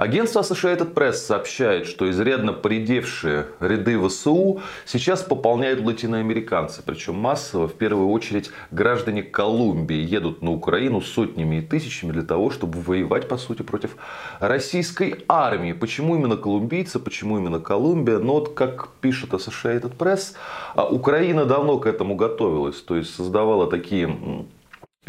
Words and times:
Агентство 0.00 0.40
Associated 0.40 0.94
Press 0.94 1.12
сообщает, 1.12 1.86
что 1.86 2.08
изрядно 2.08 2.54
поредевшие 2.54 3.48
ряды 3.60 4.00
ВСУ 4.00 4.62
сейчас 4.86 5.22
пополняют 5.22 5.84
латиноамериканцы. 5.84 6.82
Причем 6.82 7.16
массово, 7.16 7.68
в 7.68 7.74
первую 7.74 8.08
очередь, 8.08 8.50
граждане 8.70 9.22
Колумбии 9.22 9.98
едут 9.98 10.40
на 10.40 10.52
Украину 10.52 11.02
сотнями 11.02 11.56
и 11.56 11.60
тысячами 11.60 12.12
для 12.12 12.22
того, 12.22 12.48
чтобы 12.48 12.80
воевать, 12.80 13.28
по 13.28 13.36
сути, 13.36 13.60
против 13.60 13.98
российской 14.38 15.22
армии. 15.28 15.74
Почему 15.74 16.16
именно 16.16 16.38
колумбийцы, 16.38 16.98
почему 16.98 17.36
именно 17.36 17.60
Колумбия? 17.60 18.20
Ну 18.20 18.32
вот, 18.32 18.54
как 18.54 18.88
пишет 19.02 19.34
Associated 19.34 19.98
Press, 19.98 20.32
а 20.76 20.86
Украина 20.86 21.44
давно 21.44 21.76
к 21.76 21.84
этому 21.84 22.14
готовилась. 22.14 22.80
То 22.80 22.96
есть, 22.96 23.14
создавала 23.14 23.66
такие 23.66 24.46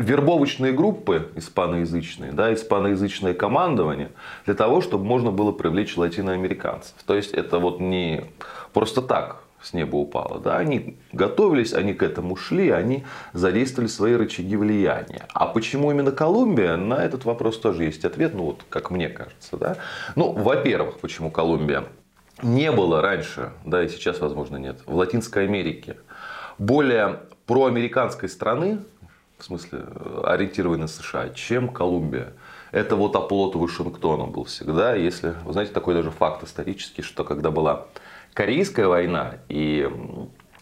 вербовочные 0.02 0.72
группы 0.72 1.32
испаноязычные, 1.36 2.32
да, 2.32 2.54
испаноязычное 2.54 3.34
командование 3.34 4.12
для 4.46 4.56
того, 4.56 4.82
чтобы 4.82 5.06
можно 5.06 5.32
было 5.32 5.52
привлечь 5.52 5.98
латиноамериканцев. 5.98 6.96
То 7.06 7.16
есть 7.16 7.32
это 7.34 7.60
вот 7.60 7.80
не 7.80 8.26
просто 8.74 9.02
так 9.02 9.44
с 9.62 9.74
неба 9.74 9.96
упало. 9.96 10.40
Да? 10.40 10.58
Они 10.58 10.98
готовились, 11.12 11.74
они 11.74 11.94
к 11.94 12.02
этому 12.02 12.36
шли, 12.36 12.72
они 12.72 13.04
задействовали 13.34 13.88
свои 13.88 14.16
рычаги 14.16 14.56
влияния. 14.56 15.28
А 15.34 15.46
почему 15.46 15.92
именно 15.92 16.12
Колумбия? 16.12 16.78
На 16.78 16.96
этот 17.06 17.26
вопрос 17.26 17.60
тоже 17.60 17.84
есть 17.84 18.04
ответ, 18.04 18.34
ну 18.34 18.46
вот 18.46 18.66
как 18.70 18.90
мне 18.90 19.08
кажется. 19.08 19.58
Да? 19.58 19.78
Ну, 20.16 20.32
во-первых, 20.32 21.00
почему 21.00 21.30
Колумбия? 21.30 21.84
Не 22.42 22.72
было 22.72 23.02
раньше, 23.04 23.52
да 23.66 23.84
и 23.84 23.88
сейчас, 23.88 24.20
возможно, 24.20 24.58
нет, 24.58 24.80
в 24.88 24.96
Латинской 24.96 25.44
Америке 25.44 25.98
более 26.58 27.20
проамериканской 27.46 28.30
страны, 28.30 28.80
в 29.42 29.46
смысле 29.46 29.86
ориентированной 30.24 30.82
на 30.82 30.88
США, 30.88 31.30
чем 31.30 31.70
Колумбия. 31.70 32.34
Это 32.72 32.96
вот 32.96 33.16
оплот 33.16 33.56
Вашингтона 33.56 34.26
был 34.26 34.46
всегда. 34.46 34.96
Если, 34.96 35.34
вы 35.44 35.54
знаете, 35.54 35.74
такой 35.74 35.94
даже 35.94 36.12
факт 36.12 36.44
исторический, 36.44 37.02
что 37.02 37.24
когда 37.24 37.52
была 37.52 37.88
Корейская 38.34 38.88
война 38.88 39.36
и 39.50 39.90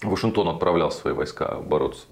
Вашингтон 0.01 0.47
отправлял 0.47 0.91
свои 0.91 1.13
войска 1.13 1.57
бороться 1.57 2.05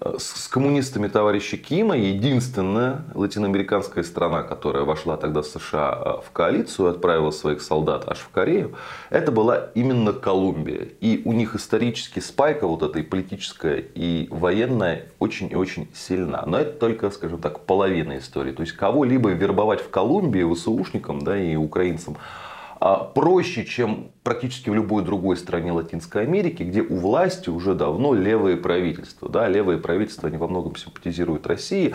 с 0.00 0.48
коммунистами 0.48 1.08
товарища 1.08 1.58
Кима 1.58 1.96
единственная 1.96 3.04
латиноамериканская 3.14 4.02
страна, 4.02 4.42
которая 4.42 4.84
вошла 4.84 5.16
тогда 5.16 5.42
в 5.42 5.46
США 5.46 6.02
э, 6.04 6.26
в 6.26 6.30
коалицию 6.32 6.88
и 6.88 6.90
отправила 6.90 7.30
своих 7.30 7.60
солдат 7.60 8.08
аж 8.08 8.18
в 8.18 8.30
Корею, 8.30 8.74
это 9.10 9.30
была 9.30 9.68
именно 9.74 10.12
Колумбия. 10.12 10.88
И 11.00 11.20
у 11.24 11.32
них 11.32 11.54
исторически 11.54 12.20
спайка 12.20 12.66
вот 12.66 12.82
эта 12.82 12.98
и 12.98 13.02
политическая, 13.02 13.76
и 13.76 14.26
военная 14.30 15.06
очень 15.18 15.52
и 15.52 15.54
очень 15.54 15.88
сильна. 15.94 16.44
Но 16.46 16.58
это 16.58 16.78
только, 16.78 17.10
скажем 17.10 17.38
так, 17.38 17.60
половина 17.60 18.18
истории. 18.18 18.52
То 18.52 18.62
есть 18.62 18.72
кого-либо 18.72 19.30
вербовать 19.30 19.82
в 19.82 19.90
Колумбии 19.90 20.50
ВСУшникам 20.54 21.22
да, 21.22 21.36
и 21.36 21.56
украинцам 21.56 22.16
а, 22.16 22.49
проще, 22.80 23.66
чем 23.66 24.10
практически 24.22 24.70
в 24.70 24.74
любой 24.74 25.04
другой 25.04 25.36
стране 25.36 25.70
Латинской 25.70 26.22
Америки, 26.22 26.62
где 26.62 26.80
у 26.80 26.96
власти 26.96 27.50
уже 27.50 27.74
давно 27.74 28.14
левые 28.14 28.56
правительства. 28.56 29.28
Да, 29.28 29.48
левые 29.48 29.78
правительства 29.78 30.28
они 30.28 30.38
во 30.38 30.48
многом 30.48 30.76
симпатизируют 30.76 31.46
России, 31.46 31.94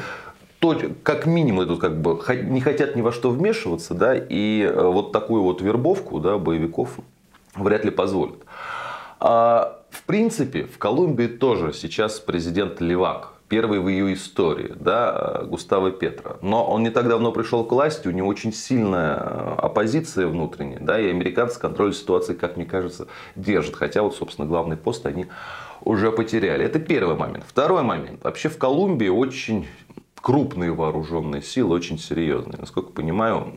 то, 0.60 0.80
как 1.04 1.26
минимум, 1.26 1.68
тут 1.68 1.80
как 1.80 2.02
бы 2.02 2.20
не 2.44 2.62
хотят 2.62 2.96
ни 2.96 3.02
во 3.02 3.12
что 3.12 3.30
вмешиваться, 3.30 3.94
да, 3.94 4.16
и 4.16 4.62
э, 4.62 4.88
вот 4.88 5.12
такую 5.12 5.44
вот 5.44 5.62
вербовку 5.62 6.20
да, 6.20 6.38
боевиков 6.38 6.98
вряд 7.56 7.84
ли 7.84 7.92
позволят. 7.92 8.44
А, 9.20 9.82
в 9.90 10.04
принципе, 10.04 10.64
в 10.66 10.78
Колумбии 10.78 11.28
тоже 11.28 11.74
сейчас 11.74 12.20
президент 12.20 12.80
Левак 12.82 13.35
первый 13.48 13.80
в 13.80 13.88
ее 13.88 14.14
истории, 14.14 14.74
да, 14.80 15.44
Густаво 15.46 15.92
Петра. 15.92 16.38
Но 16.42 16.66
он 16.66 16.84
не 16.84 16.90
так 16.90 17.08
давно 17.08 17.32
пришел 17.32 17.64
к 17.64 17.72
власти, 17.72 18.08
у 18.08 18.12
него 18.12 18.28
очень 18.28 18.54
сильная 18.54 19.18
э, 19.18 19.56
оппозиция 19.58 20.28
внутренняя, 20.28 20.80
да, 20.80 21.00
и 21.00 21.10
американцы 21.10 21.60
контроль 21.60 21.94
ситуации, 21.94 22.34
как 22.34 22.58
мне 22.58 22.66
кажется, 22.66 23.08
держат. 23.36 23.76
Хотя 23.76 24.02
вот, 24.02 24.16
собственно, 24.16 24.48
главный 24.48 24.78
пост 24.78 25.06
они 25.06 25.28
уже 25.82 26.12
потеряли. 26.12 26.66
Это 26.66 26.80
первый 26.80 27.16
момент. 27.16 27.46
Второй 27.48 27.84
момент. 27.84 28.24
Вообще 28.24 28.50
в 28.50 28.58
Колумбии 28.58 29.08
очень 29.08 29.68
крупные 30.26 30.74
вооруженные 30.74 31.44
силы, 31.44 31.76
очень 31.76 32.00
серьезные. 32.00 32.58
Насколько 32.58 32.92
понимаю, 32.92 33.54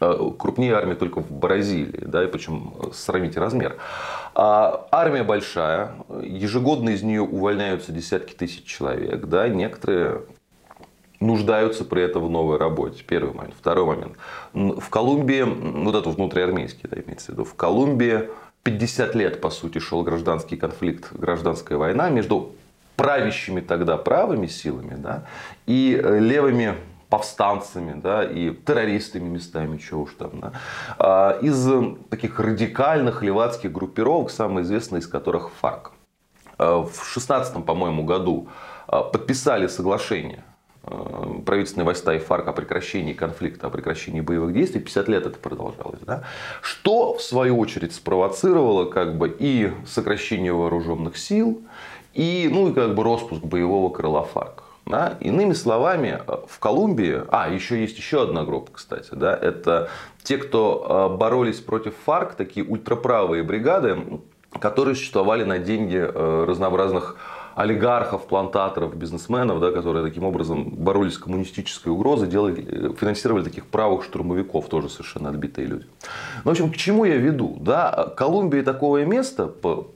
э, 0.00 0.30
крупнее 0.38 0.74
армии 0.74 0.94
только 0.94 1.20
в 1.20 1.30
Бразилии, 1.30 2.04
да, 2.04 2.24
и 2.24 2.26
причем 2.26 2.74
э, 2.82 2.86
сравните 2.92 3.38
размер. 3.38 3.76
А 4.34 4.88
армия 4.90 5.24
большая, 5.24 5.94
ежегодно 6.22 6.90
из 6.90 7.02
нее 7.02 7.22
увольняются 7.22 7.92
десятки 7.92 8.34
тысяч 8.34 8.64
человек. 8.64 9.26
Да? 9.26 9.48
Некоторые 9.48 10.22
нуждаются 11.20 11.84
при 11.84 12.02
этом 12.02 12.26
в 12.26 12.30
новой 12.30 12.56
работе. 12.58 13.04
Первый 13.06 13.34
момент. 13.34 13.54
Второй 13.58 13.84
момент. 13.84 14.16
В 14.52 14.88
Колумбии, 14.88 15.42
вот 15.42 15.94
это 15.94 16.08
внутриармейский, 16.08 16.88
да, 16.88 17.00
имеется 17.00 17.26
в 17.26 17.34
виду, 17.34 17.44
в 17.44 17.54
Колумбии 17.54 18.30
50 18.62 19.14
лет, 19.14 19.40
по 19.40 19.50
сути, 19.50 19.78
шел 19.78 20.02
гражданский 20.02 20.56
конфликт, 20.56 21.12
гражданская 21.12 21.78
война 21.78 22.10
между 22.10 22.52
правящими 22.96 23.60
тогда 23.60 23.96
правыми 23.96 24.46
силами 24.46 24.94
да, 24.98 25.24
и 25.66 25.98
левыми 26.02 26.74
повстанцами 27.10 28.00
да, 28.00 28.24
и 28.24 28.50
террористами 28.50 29.28
местами, 29.28 29.76
чего 29.76 30.02
уж 30.02 30.14
там. 30.14 30.40
Да. 30.40 30.52
А, 30.98 31.38
из 31.42 31.68
таких 32.08 32.38
радикальных 32.38 33.22
левацких 33.22 33.70
группировок, 33.70 34.30
самая 34.30 34.64
известная 34.64 35.00
из 35.00 35.08
которых 35.08 35.50
ФАРК. 35.60 35.92
А, 36.56 36.82
в 36.84 37.04
16 37.04 37.64
по-моему, 37.64 38.04
году 38.04 38.48
а, 38.86 39.02
подписали 39.02 39.66
соглашение 39.66 40.44
правительственные 41.44 41.84
войска 41.84 42.14
и 42.14 42.18
ФАРК 42.18 42.48
о 42.48 42.52
прекращении 42.52 43.12
конфликта, 43.12 43.66
о 43.66 43.70
прекращении 43.70 44.22
боевых 44.22 44.54
действий. 44.54 44.80
50 44.80 45.08
лет 45.08 45.26
это 45.26 45.38
продолжалось. 45.38 46.00
Да? 46.06 46.24
Что, 46.62 47.14
в 47.14 47.22
свою 47.22 47.58
очередь, 47.58 47.94
спровоцировало 47.94 48.86
как 48.86 49.18
бы 49.18 49.28
и 49.38 49.72
сокращение 49.86 50.54
вооруженных 50.54 51.18
сил, 51.18 51.62
и, 52.14 52.48
ну, 52.50 52.70
и 52.70 52.72
как 52.72 52.94
бы 52.94 53.04
распуск 53.04 53.44
боевого 53.44 53.92
крыла 53.92 54.24
ФАРК. 54.24 54.69
Да? 54.90 55.16
Иными 55.20 55.52
словами, 55.52 56.20
э, 56.26 56.36
в 56.46 56.58
Колумбии, 56.58 57.22
а 57.28 57.48
еще 57.48 57.80
есть 57.80 57.96
еще 57.96 58.22
одна 58.22 58.44
группа, 58.44 58.72
кстати, 58.72 59.10
да, 59.12 59.34
это 59.34 59.88
те, 60.22 60.36
кто 60.36 61.10
э, 61.12 61.16
боролись 61.16 61.60
против 61.60 61.94
ФАРК, 62.04 62.34
такие 62.34 62.66
ультраправые 62.66 63.42
бригады, 63.42 63.98
которые 64.58 64.94
существовали 64.94 65.44
на 65.44 65.58
деньги 65.58 65.96
э, 65.96 66.44
разнообразных 66.46 67.16
олигархов, 67.54 68.26
плантаторов, 68.26 68.96
бизнесменов, 68.96 69.60
да, 69.60 69.70
которые 69.70 70.04
таким 70.04 70.24
образом 70.24 70.70
боролись 70.70 71.14
с 71.14 71.18
коммунистической 71.18 71.92
угрозой, 71.92 72.28
делали, 72.28 72.94
финансировали 72.94 73.44
таких 73.44 73.66
правых 73.66 74.04
штурмовиков, 74.04 74.68
тоже 74.68 74.88
совершенно 74.88 75.30
отбитые 75.30 75.66
люди. 75.66 75.86
Ну, 76.44 76.50
в 76.50 76.52
общем, 76.52 76.72
к 76.72 76.76
чему 76.76 77.04
я 77.04 77.16
веду? 77.16 77.56
Да, 77.60 78.12
Колумбия 78.16 78.62
такое 78.62 79.04
место, 79.04 79.46
по, 79.46 79.88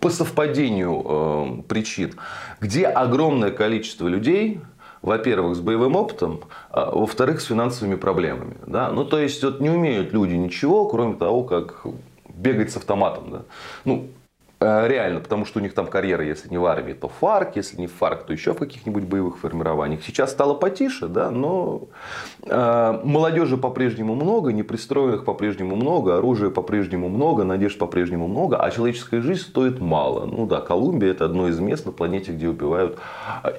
по 0.00 0.10
совпадению 0.10 1.02
э, 1.04 1.62
причин, 1.68 2.14
где 2.60 2.86
огромное 2.86 3.50
количество 3.50 4.08
людей, 4.08 4.60
во-первых, 5.02 5.56
с 5.56 5.60
боевым 5.60 5.96
опытом, 5.96 6.40
а 6.70 6.90
во-вторых, 6.90 7.40
с 7.40 7.46
финансовыми 7.46 7.96
проблемами. 7.96 8.56
Да? 8.66 8.90
Ну, 8.90 9.04
то 9.04 9.18
есть, 9.18 9.42
вот 9.42 9.60
не 9.60 9.70
умеют 9.70 10.12
люди 10.12 10.34
ничего, 10.34 10.86
кроме 10.86 11.14
того, 11.14 11.44
как 11.44 11.86
бегать 12.28 12.70
с 12.72 12.76
автоматом. 12.76 13.30
Да? 13.30 13.42
Ну, 13.84 14.08
реально, 14.60 15.20
потому 15.20 15.44
что 15.44 15.58
у 15.58 15.62
них 15.62 15.74
там 15.74 15.86
карьера, 15.86 16.24
если 16.24 16.48
не 16.48 16.58
в 16.58 16.64
армии, 16.64 16.94
то 16.94 17.08
ФАРК, 17.08 17.56
если 17.56 17.76
не 17.76 17.86
ФАРК, 17.86 18.26
то 18.26 18.32
еще 18.32 18.54
в 18.54 18.58
каких-нибудь 18.58 19.04
боевых 19.04 19.38
формированиях. 19.38 20.02
Сейчас 20.02 20.32
стало 20.32 20.54
потише, 20.54 21.08
да, 21.08 21.30
но 21.30 21.88
э, 22.42 23.00
молодежи 23.04 23.58
по-прежнему 23.58 24.14
много, 24.14 24.52
непристроенных 24.52 25.24
по-прежнему 25.24 25.76
много, 25.76 26.16
оружия 26.16 26.50
по-прежнему 26.50 27.08
много, 27.08 27.44
надежд 27.44 27.78
по-прежнему 27.78 28.28
много, 28.28 28.56
а 28.56 28.70
человеческая 28.70 29.20
жизнь 29.20 29.42
стоит 29.42 29.80
мало. 29.80 30.24
Ну 30.24 30.46
да, 30.46 30.60
Колумбия 30.60 31.10
это 31.10 31.26
одно 31.26 31.48
из 31.48 31.58
мест 31.58 31.84
на 31.84 31.92
планете, 31.92 32.32
где 32.32 32.48
убивают 32.48 32.98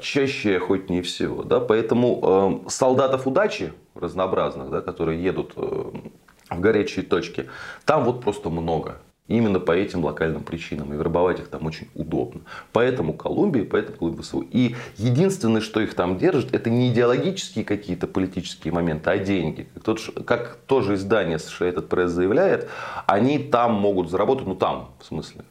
чаще 0.02 0.54
и 0.54 0.56
охотнее 0.56 1.04
всего. 1.04 1.44
Да, 1.44 1.60
поэтому 1.60 2.64
э, 2.66 2.70
солдатов 2.70 3.28
удачи 3.28 3.74
разнообразных, 3.94 4.70
да, 4.70 4.82
которые 4.82 5.24
едут 5.24 5.54
э, 5.56 5.84
в 6.50 6.60
горячие 6.60 7.06
точки, 7.06 7.50
там 7.86 8.04
вот 8.04 8.22
просто 8.22 8.50
много. 8.50 8.98
Именно 9.28 9.60
по 9.60 9.72
этим 9.72 10.04
локальным 10.06 10.44
причинам. 10.44 10.94
И 10.94 10.98
вербовать 10.98 11.40
их 11.40 11.48
там 11.48 11.66
очень 11.66 11.88
удобно. 11.96 12.42
Поэтому 12.72 13.14
Колумбия, 13.14 13.66
поэтому 13.66 13.98
клуб 13.98 14.22
ВСУ. 14.22 14.42
И 14.52 14.76
единственное, 14.98 15.62
что 15.62 15.82
их 15.82 15.94
там 15.96 16.18
держит, 16.18 16.54
это 16.54 16.70
не 16.70 16.92
идеологические 16.92 17.66
какие-то 17.66 18.08
политические 18.08 18.74
моменты, 18.74 19.10
а 19.10 19.18
деньги. 19.18 19.68
Как, 19.74 19.84
тот, 19.84 20.00
как 20.26 20.58
тоже 20.68 20.96
издание 20.96 21.40
США 21.40 21.68
этот 21.68 21.90
пресс 21.90 22.12
заявляет, 22.12 22.70
они 23.06 23.40
там 23.40 23.74
могут 23.74 24.10
заработать, 24.10 24.48
ну 24.48 24.56
там, 24.56 24.92
в 25.00 25.06
смысле, 25.06 25.44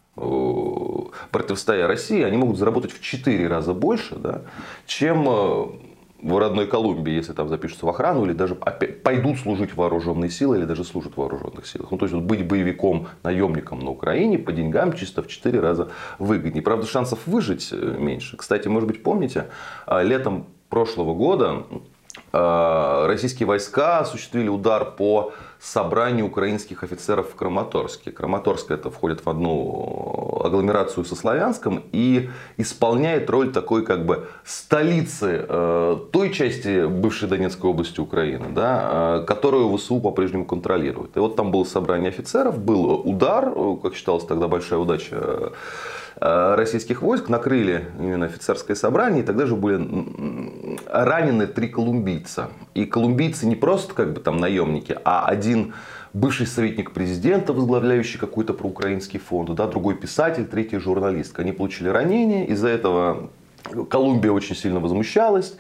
противостоя 1.31 1.87
России, 1.87 2.23
они 2.23 2.39
могут 2.39 2.59
заработать 2.59 2.93
в 2.93 3.03
4 3.03 3.47
раза 3.47 3.75
больше, 3.75 4.17
да, 4.17 4.43
чем 4.87 5.27
э, 5.29 5.67
в 6.23 6.39
родной 6.39 6.67
Колумбии, 6.67 7.13
если 7.13 7.33
там 7.33 7.49
запишутся 7.49 7.87
в 7.87 7.89
охрану, 7.89 8.25
или 8.25 8.33
даже 8.33 8.55
пойдут 8.55 9.39
служить 9.39 9.73
в 9.73 9.77
вооруженные 9.77 10.31
силы, 10.31 10.59
или 10.59 10.65
даже 10.65 10.85
служат 10.85 11.15
в 11.15 11.17
вооруженных 11.19 11.67
силах. 11.67 11.91
Ну, 11.91 11.99
то 11.99 12.07
есть, 12.07 12.15
вот 12.15 12.25
быть 12.25 12.47
боевиком, 12.47 13.09
наемником 13.23 13.81
на 13.81 13.91
Украине 13.91 14.39
по 14.39 14.53
деньгам 14.53 14.93
чисто 14.93 15.23
в 15.23 15.29
4 15.29 15.61
раза 15.61 15.91
выгоднее. 16.19 16.63
Правда, 16.63 16.87
шансов 16.87 17.27
выжить 17.27 17.69
э, 17.73 17.97
меньше. 17.99 18.37
Кстати, 18.37 18.69
может 18.69 18.89
быть, 18.89 19.03
помните, 19.03 19.47
а, 19.87 20.03
летом 20.03 20.47
прошлого 20.69 21.15
года 21.15 21.65
э, 22.33 23.07
российские 23.07 23.47
войска 23.47 24.01
осуществили 24.01 24.49
удар 24.49 24.93
по 24.93 25.33
собранию 25.61 26.27
украинских 26.27 26.83
офицеров 26.83 27.31
в 27.31 27.35
Краматорске. 27.35 28.11
Краматорск 28.11 28.71
это 28.71 28.91
входит 28.91 29.25
в 29.25 29.31
одну 29.31 30.26
агломерацию 30.47 31.05
со 31.05 31.15
Славянском 31.15 31.83
и 31.93 32.31
исполняет 32.57 33.29
роль 33.31 33.53
такой 33.53 33.85
как 33.85 34.07
бы 34.07 34.29
столицы 34.45 35.45
э, 35.49 35.97
той 36.13 36.33
части 36.33 36.87
бывшей 36.87 37.29
Донецкой 37.29 37.71
области 37.71 38.01
Украины, 38.01 38.47
да, 38.55 39.21
э, 39.21 39.25
которую 39.27 39.77
ВСУ 39.77 40.01
по-прежнему 40.01 40.45
контролирует. 40.45 41.17
И 41.17 41.21
вот 41.21 41.37
там 41.37 41.51
было 41.51 41.65
собрание 41.65 42.09
офицеров, 42.09 42.59
был 42.59 43.03
удар, 43.05 43.53
как 43.83 43.95
считалось 43.95 44.25
тогда 44.25 44.49
большая 44.49 44.79
удача 44.79 45.17
Э, 45.27 45.51
российских 46.19 47.03
войск 47.03 47.29
накрыли 47.29 47.87
именно 47.99 48.27
офицерское 48.27 48.75
собрание, 48.75 49.23
и 49.23 49.27
тогда 49.27 49.47
же 49.47 49.55
были 49.55 49.87
ранены 50.87 51.47
три 51.47 51.69
колумбийца. 51.69 52.49
И 52.75 52.87
колумбийцы 52.87 53.47
не 53.47 53.57
просто 53.57 53.95
как 53.95 54.13
бы 54.13 54.21
там 54.21 54.39
наемники, 54.39 54.99
а 55.05 55.27
один 55.27 55.75
бывший 56.15 56.47
советник 56.47 56.93
президента, 56.93 57.53
возглавляющий 57.53 58.19
какой-то 58.19 58.55
проукраинский 58.55 59.19
фонд, 59.19 59.55
да, 59.55 59.67
другой 59.67 59.95
писатель, 59.95 60.47
третий 60.47 60.79
журналист. 60.79 61.39
Они 61.39 61.53
получили 61.53 61.89
ранения, 61.89 62.47
из-за 62.47 62.69
этого 62.69 63.31
Колумбия 63.91 64.33
очень 64.33 64.57
сильно 64.57 64.81
возмущалась. 64.81 65.57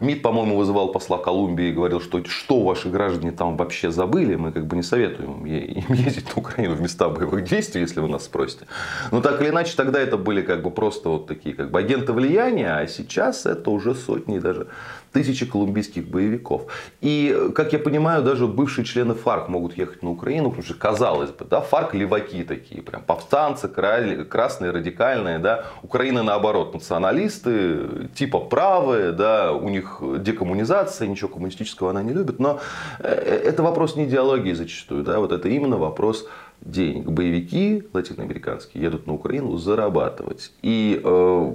МИД, 0.00 0.22
по-моему, 0.22 0.56
вызывал 0.56 0.92
посла 0.92 1.18
Колумбии 1.18 1.68
и 1.68 1.72
говорил, 1.72 2.00
что 2.00 2.24
что 2.24 2.62
ваши 2.62 2.88
граждане 2.88 3.32
там 3.32 3.56
вообще 3.56 3.90
забыли, 3.90 4.36
мы 4.36 4.52
как 4.52 4.66
бы 4.66 4.76
не 4.76 4.82
советуем 4.82 5.44
им 5.44 5.92
ездить 5.92 6.34
на 6.34 6.40
Украину 6.40 6.74
в 6.74 6.80
места 6.80 7.08
боевых 7.08 7.44
действий, 7.44 7.82
если 7.82 8.00
вы 8.00 8.08
нас 8.08 8.24
спросите. 8.24 8.66
Но 9.10 9.20
так 9.20 9.40
или 9.40 9.50
иначе, 9.50 9.74
тогда 9.76 10.00
это 10.00 10.16
были 10.16 10.42
как 10.42 10.62
бы 10.62 10.70
просто 10.70 11.08
вот 11.08 11.26
такие 11.26 11.54
как 11.54 11.70
бы 11.70 11.78
агенты 11.78 12.12
влияния, 12.12 12.76
а 12.76 12.86
сейчас 12.86 13.46
это 13.46 13.70
уже 13.70 13.94
сотни 13.94 14.38
даже 14.38 14.68
тысячи 15.12 15.44
колумбийских 15.44 16.06
боевиков. 16.06 16.62
И, 17.00 17.50
как 17.54 17.72
я 17.72 17.78
понимаю, 17.78 18.22
даже 18.22 18.46
бывшие 18.46 18.84
члены 18.84 19.14
ФАРК 19.14 19.48
могут 19.48 19.76
ехать 19.76 20.02
на 20.02 20.10
Украину, 20.10 20.50
потому 20.50 20.64
что, 20.64 20.74
казалось 20.74 21.30
бы, 21.30 21.44
да, 21.44 21.60
ФАРК 21.60 21.94
леваки 21.94 22.44
такие, 22.44 22.80
прям 22.82 23.02
повстанцы, 23.02 23.68
красные, 23.68 24.70
радикальные, 24.70 25.38
да, 25.38 25.64
Украина 25.82 26.22
наоборот, 26.22 26.74
националисты, 26.74 28.08
типа 28.14 28.38
правые, 28.38 29.12
да, 29.12 29.52
у 29.52 29.68
них 29.68 29.89
декоммунизация, 30.00 31.08
ничего 31.08 31.28
коммунистического 31.28 31.90
она 31.90 32.02
не 32.02 32.12
любит, 32.12 32.38
но 32.38 32.60
э, 32.98 33.08
это 33.08 33.62
вопрос 33.62 33.96
не 33.96 34.04
идеологии 34.04 34.52
зачастую, 34.52 35.04
да, 35.04 35.18
вот 35.18 35.32
это 35.32 35.48
именно 35.48 35.78
вопрос 35.78 36.26
денег. 36.60 37.06
Боевики 37.06 37.84
латиноамериканские 37.92 38.84
едут 38.84 39.06
на 39.06 39.14
Украину 39.14 39.56
зарабатывать. 39.56 40.52
И 40.62 41.00
э, 41.02 41.52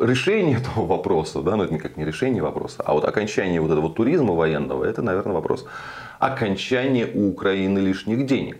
решение 0.00 0.58
этого 0.58 0.86
вопроса, 0.86 1.42
да, 1.42 1.56
ну 1.56 1.64
это 1.64 1.74
никак 1.74 1.96
не 1.96 2.04
решение 2.04 2.42
вопроса, 2.42 2.82
а 2.84 2.92
вот 2.92 3.04
окончание 3.04 3.60
вот 3.60 3.70
этого 3.70 3.90
туризма 3.90 4.34
военного, 4.34 4.84
это, 4.84 5.02
наверное, 5.02 5.34
вопрос 5.34 5.66
окончания 6.18 7.08
у 7.12 7.30
Украины 7.30 7.78
лишних 7.78 8.26
денег. 8.26 8.58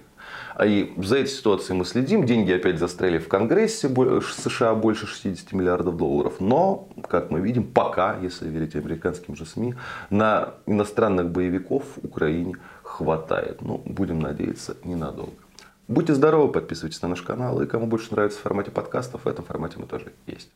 А 0.54 0.66
и 0.66 0.93
за 1.02 1.19
этой 1.19 1.28
ситуацией 1.28 1.78
мы 1.78 1.84
следим. 1.84 2.26
Деньги 2.26 2.52
опять 2.52 2.78
застряли 2.78 3.19
в 3.19 3.28
Конгрессе 3.28 3.88
США 3.88 4.75
больше 4.75 5.06
60 5.06 5.52
миллиардов 5.52 5.96
долларов. 5.96 6.34
Но, 6.40 6.88
как 7.08 7.31
мы 7.31 7.40
видим, 7.40 7.64
пока, 7.64 8.19
если 8.19 8.49
верить 8.49 8.75
американским 8.75 9.37
же 9.37 9.46
СМИ, 9.46 9.75
на 10.10 10.54
иностранных 10.66 11.31
боевиков 11.31 11.84
в 11.96 12.04
Украине 12.04 12.56
хватает. 12.82 13.62
Ну, 13.62 13.82
будем 13.84 14.20
надеяться, 14.20 14.76
ненадолго. 14.84 15.32
Будьте 15.88 16.14
здоровы, 16.14 16.52
подписывайтесь 16.52 17.02
на 17.02 17.08
наш 17.08 17.22
канал. 17.22 17.60
И 17.60 17.66
кому 17.66 17.87
больше 17.87 18.12
нравится 18.12 18.38
в 18.38 18.43
формате 18.43 18.70
подкастов, 18.70 19.25
в 19.25 19.28
этом 19.28 19.44
формате 19.44 19.76
мы 19.78 19.87
тоже 19.87 20.12
есть. 20.26 20.50